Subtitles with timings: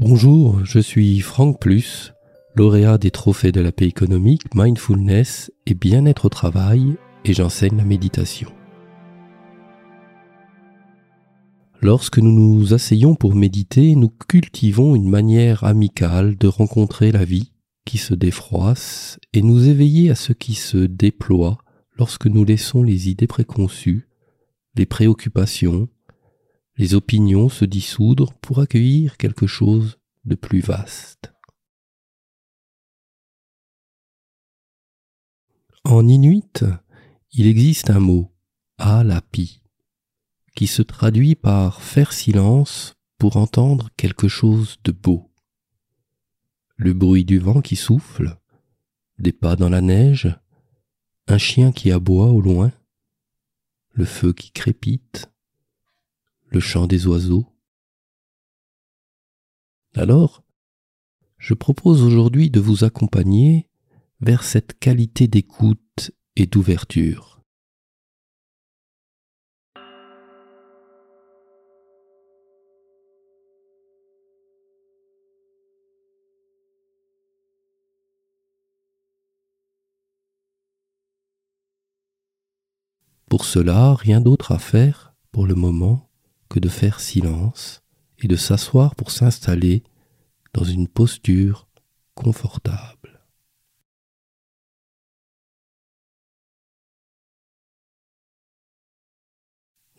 [0.00, 2.14] Bonjour, je suis Franck Plus,
[2.54, 6.96] lauréat des trophées de la paix économique, mindfulness et bien-être au travail,
[7.26, 8.50] et j'enseigne la méditation.
[11.82, 17.52] Lorsque nous nous asseyons pour méditer, nous cultivons une manière amicale de rencontrer la vie
[17.84, 21.58] qui se défroisse et nous éveiller à ce qui se déploie
[21.98, 24.08] lorsque nous laissons les idées préconçues,
[24.76, 25.90] les préoccupations,
[26.80, 31.30] les opinions se dissoudre pour accueillir quelque chose de plus vaste.
[35.84, 36.64] En inuit,
[37.32, 38.32] il existe un mot,
[38.78, 39.60] alapi,
[40.56, 45.30] qui se traduit par faire silence pour entendre quelque chose de beau.
[46.76, 48.38] Le bruit du vent qui souffle,
[49.18, 50.34] des pas dans la neige,
[51.26, 52.72] un chien qui aboie au loin,
[53.90, 55.30] le feu qui crépite,
[56.50, 57.46] le chant des oiseaux.
[59.94, 60.42] Alors,
[61.38, 63.68] je propose aujourd'hui de vous accompagner
[64.20, 67.40] vers cette qualité d'écoute et d'ouverture.
[83.28, 86.09] Pour cela, rien d'autre à faire pour le moment
[86.50, 87.82] que de faire silence
[88.18, 89.82] et de s'asseoir pour s'installer
[90.52, 91.68] dans une posture
[92.14, 93.22] confortable.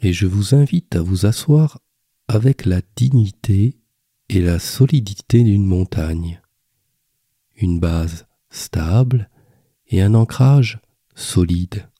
[0.03, 1.79] Et je vous invite à vous asseoir
[2.27, 3.79] avec la dignité
[4.29, 6.41] et la solidité d'une montagne,
[7.55, 9.29] une base stable
[9.87, 10.79] et un ancrage
[11.15, 11.90] solide.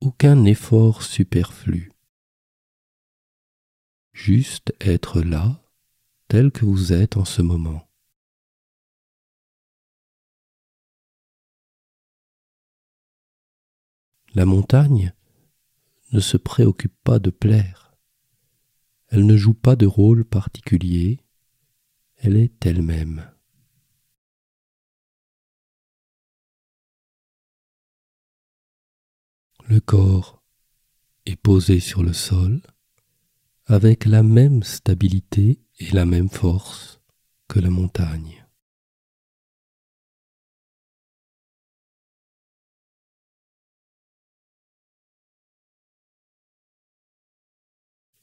[0.00, 1.92] Aucun effort superflu.
[4.12, 5.62] Juste être là,
[6.28, 7.88] tel que vous êtes en ce moment.
[14.34, 15.12] La montagne
[16.12, 17.96] ne se préoccupe pas de plaire.
[19.08, 21.24] Elle ne joue pas de rôle particulier.
[22.16, 23.28] Elle est elle-même.
[29.68, 30.42] Le corps
[31.26, 32.62] est posé sur le sol
[33.66, 37.02] avec la même stabilité et la même force
[37.48, 38.46] que la montagne.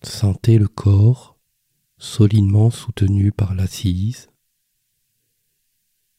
[0.01, 1.37] Sentez le corps
[1.99, 4.29] solidement soutenu par l'assise,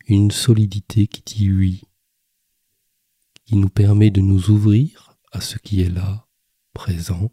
[0.07, 1.83] une solidité qui dit oui,
[3.45, 6.27] qui nous permet de nous ouvrir à ce qui est là,
[6.73, 7.31] présent,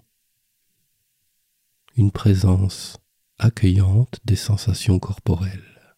[1.96, 2.98] une présence
[3.40, 5.96] accueillante des sensations corporelles,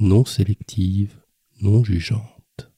[0.00, 1.22] non sélective,
[1.60, 2.72] non jugeante.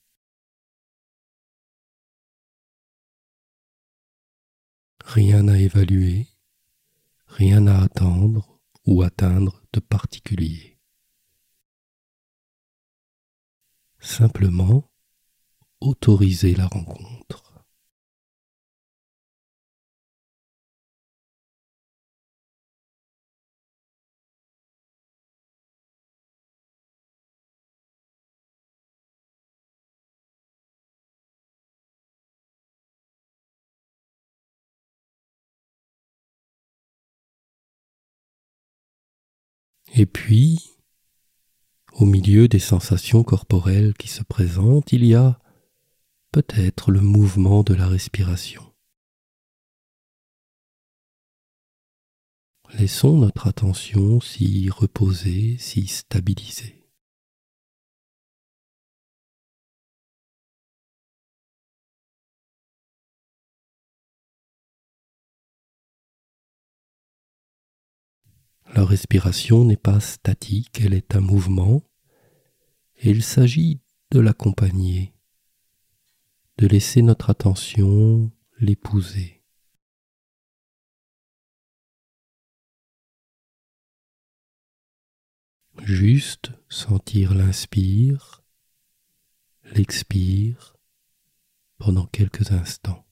[5.05, 6.27] Rien à évaluer,
[7.29, 10.81] rien à attendre ou atteindre de particulier.
[14.01, 14.91] Simplement
[15.81, 17.19] autoriser la rencontre.
[39.95, 40.71] Et puis,
[41.93, 45.41] au milieu des sensations corporelles qui se présentent, il y a
[46.39, 48.63] peut-être le mouvement de la respiration.
[52.75, 56.89] Laissons notre attention s'y reposer, s'y stabiliser.
[68.77, 71.83] La respiration n'est pas statique, elle est un mouvement
[72.99, 73.81] et il s'agit
[74.13, 75.18] de l'accompagner
[76.59, 79.45] de laisser notre attention l'épouser.
[85.85, 88.43] Juste sentir l'inspire,
[89.63, 90.77] l'expire
[91.79, 93.08] pendant quelques instants.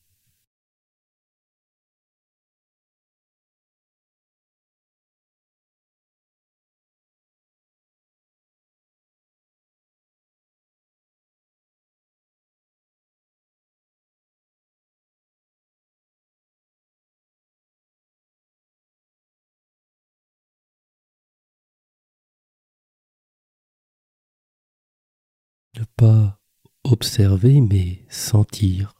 [25.96, 26.38] Pas
[26.84, 28.94] observer mais sentir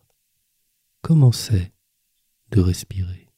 [1.02, 1.72] comment c'est
[2.50, 3.28] de respirer?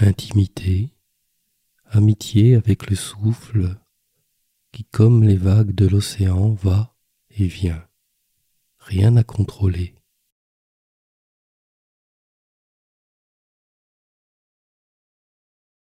[0.00, 0.94] Intimité,
[1.86, 3.76] amitié avec le souffle
[4.70, 6.94] qui, comme les vagues de l'océan, va
[7.30, 7.84] et vient,
[8.78, 9.97] rien à contrôler.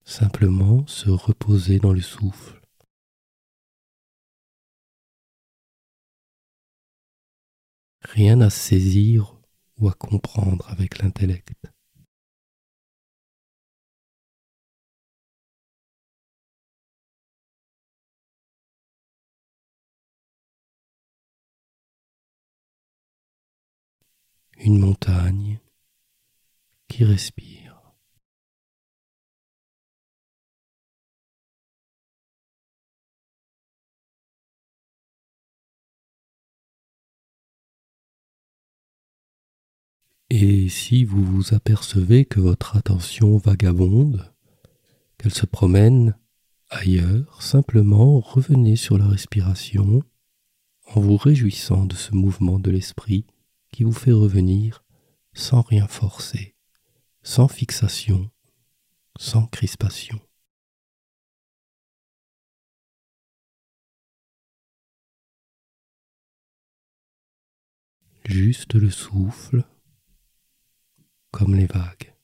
[0.06, 2.61] Simplement se reposer dans le souffle.
[8.00, 9.37] Rien à saisir
[9.79, 11.67] ou à comprendre avec l'intellect.
[24.58, 25.61] une montagne
[26.88, 27.66] qui respire.
[40.31, 44.32] Et si vous vous apercevez que votre attention vagabonde,
[45.19, 46.17] qu'elle se promène
[46.69, 50.02] ailleurs, simplement revenez sur la respiration
[50.87, 53.25] en vous réjouissant de ce mouvement de l'esprit
[53.73, 54.84] qui vous fait revenir
[55.32, 56.56] sans rien forcer,
[57.22, 58.29] sans fixation,
[59.19, 60.20] sans crispation.
[68.25, 69.64] Juste le souffle
[71.37, 72.16] comme les vagues.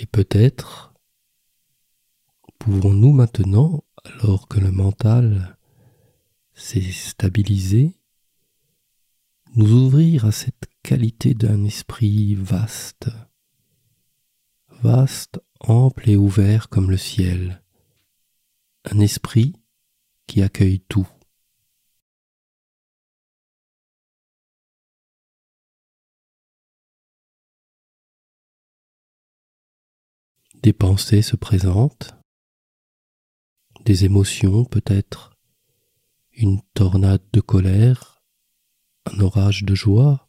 [0.00, 0.94] Et peut-être
[2.58, 5.58] pouvons-nous maintenant, alors que le mental
[6.54, 7.92] s'est stabilisé,
[9.56, 13.10] nous ouvrir à cette qualité d'un esprit vaste,
[14.82, 17.62] vaste, ample et ouvert comme le ciel,
[18.90, 19.54] un esprit
[20.26, 21.08] qui accueille tout.
[30.62, 32.14] Des pensées se présentent,
[33.84, 35.36] des émotions peut-être,
[36.32, 38.22] une tornade de colère,
[39.06, 40.26] un orage de joie.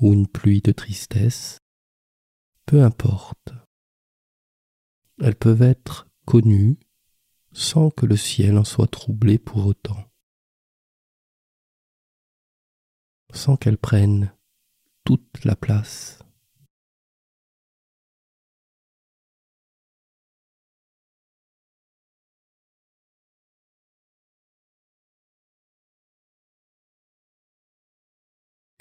[0.00, 1.58] Ou une pluie de tristesse,
[2.66, 3.52] peu importe.
[5.22, 6.80] Elles peuvent être connues
[7.52, 10.10] sans que le ciel en soit troublé pour autant,
[13.32, 14.34] sans qu'elles prennent
[15.04, 16.23] toute la place.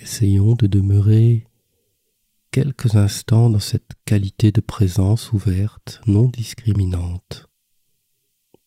[0.04, 1.48] Essayons de demeurer
[2.52, 7.48] quelques instants dans cette qualité de présence ouverte, non discriminante,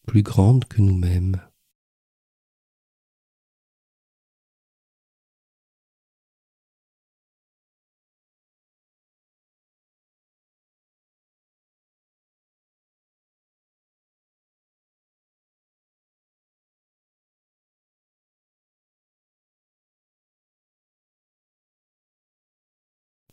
[0.06, 1.38] plus grande que nous-mêmes.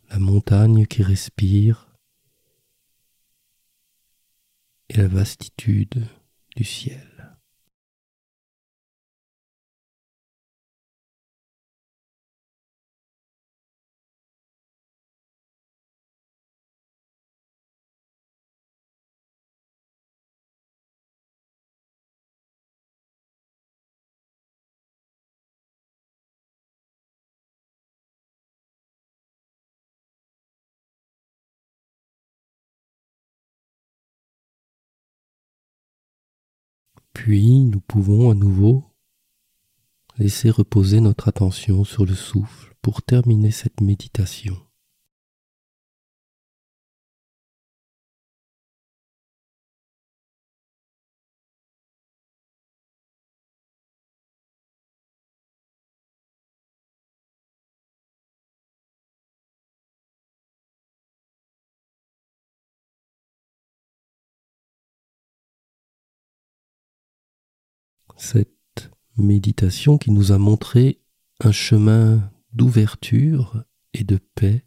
[0.09, 1.95] La montagne qui respire
[4.89, 6.07] et la vastitude
[6.55, 7.12] du ciel.
[37.13, 38.83] Puis nous pouvons à nouveau
[40.17, 44.57] laisser reposer notre attention sur le souffle pour terminer cette méditation.
[68.15, 70.99] Cette méditation qui nous a montré
[71.39, 74.65] un chemin d'ouverture et de paix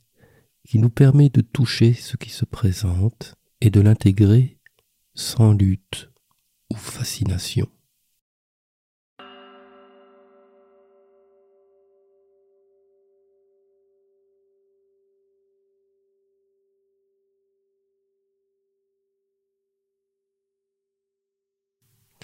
[0.65, 4.59] qui nous permet de toucher ce qui se présente et de l'intégrer
[5.15, 6.11] sans lutte
[6.71, 7.69] ou fascination.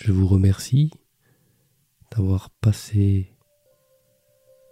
[0.04, 0.90] Je vous remercie
[2.14, 3.34] d'avoir passé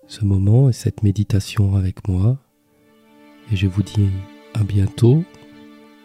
[0.06, 2.38] ce moment et cette méditation avec moi.
[3.52, 4.10] Et je vous dis
[4.54, 5.24] à bientôt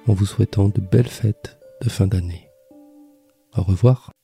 [0.07, 2.49] en vous souhaitant de belles fêtes de fin d'année.
[3.57, 4.14] Au revoir.